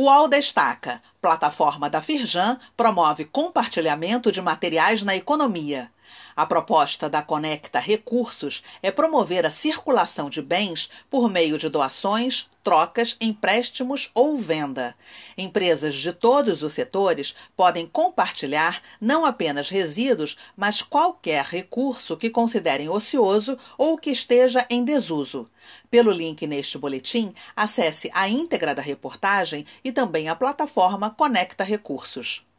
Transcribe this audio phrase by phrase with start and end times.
[0.00, 5.90] O UOL destaca: plataforma da Firjan promove compartilhamento de materiais na economia.
[6.36, 12.48] A proposta da Conecta Recursos é promover a circulação de bens por meio de doações,
[12.68, 14.94] trocas, empréstimos ou venda.
[15.38, 22.86] Empresas de todos os setores podem compartilhar não apenas resíduos, mas qualquer recurso que considerem
[22.86, 25.48] ocioso ou que esteja em desuso.
[25.90, 32.44] Pelo link neste boletim, acesse a íntegra da reportagem e também a plataforma Conecta Recursos.